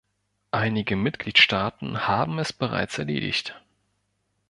[0.49, 3.61] Einige Mitgliedstaaten haben es bereits erledigt.